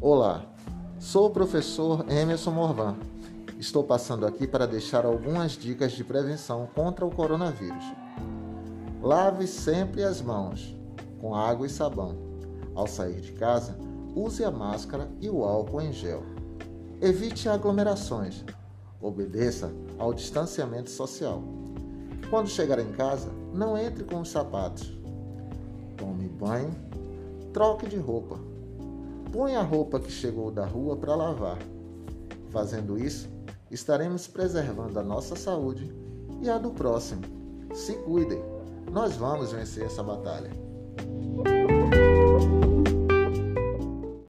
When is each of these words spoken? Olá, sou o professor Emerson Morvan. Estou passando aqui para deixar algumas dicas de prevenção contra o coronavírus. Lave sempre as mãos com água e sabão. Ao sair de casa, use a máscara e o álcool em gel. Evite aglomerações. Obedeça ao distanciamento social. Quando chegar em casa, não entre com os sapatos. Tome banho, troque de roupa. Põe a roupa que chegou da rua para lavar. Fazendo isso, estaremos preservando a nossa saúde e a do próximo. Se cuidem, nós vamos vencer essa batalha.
Olá, 0.00 0.46
sou 1.00 1.26
o 1.26 1.30
professor 1.30 2.04
Emerson 2.08 2.52
Morvan. 2.52 2.94
Estou 3.58 3.82
passando 3.82 4.26
aqui 4.26 4.46
para 4.46 4.64
deixar 4.64 5.04
algumas 5.04 5.52
dicas 5.52 5.90
de 5.90 6.04
prevenção 6.04 6.68
contra 6.72 7.04
o 7.04 7.10
coronavírus. 7.10 7.82
Lave 9.02 9.48
sempre 9.48 10.04
as 10.04 10.22
mãos 10.22 10.72
com 11.20 11.34
água 11.34 11.66
e 11.66 11.68
sabão. 11.68 12.14
Ao 12.76 12.86
sair 12.86 13.20
de 13.20 13.32
casa, 13.32 13.76
use 14.14 14.44
a 14.44 14.52
máscara 14.52 15.10
e 15.20 15.28
o 15.28 15.42
álcool 15.42 15.80
em 15.80 15.92
gel. 15.92 16.22
Evite 17.00 17.48
aglomerações. 17.48 18.44
Obedeça 19.00 19.72
ao 19.98 20.14
distanciamento 20.14 20.90
social. 20.90 21.42
Quando 22.30 22.48
chegar 22.48 22.78
em 22.78 22.92
casa, 22.92 23.32
não 23.52 23.76
entre 23.76 24.04
com 24.04 24.20
os 24.20 24.30
sapatos. 24.30 24.96
Tome 25.96 26.28
banho, 26.28 26.70
troque 27.52 27.88
de 27.88 27.96
roupa. 27.96 28.38
Põe 29.32 29.56
a 29.56 29.62
roupa 29.62 30.00
que 30.00 30.10
chegou 30.10 30.50
da 30.50 30.64
rua 30.64 30.96
para 30.96 31.14
lavar. 31.14 31.58
Fazendo 32.50 32.98
isso, 32.98 33.28
estaremos 33.70 34.26
preservando 34.26 34.98
a 34.98 35.02
nossa 35.02 35.36
saúde 35.36 35.92
e 36.40 36.48
a 36.48 36.56
do 36.56 36.70
próximo. 36.70 37.22
Se 37.74 37.94
cuidem, 37.94 38.42
nós 38.90 39.16
vamos 39.16 39.52
vencer 39.52 39.84
essa 39.84 40.02
batalha. 40.02 40.67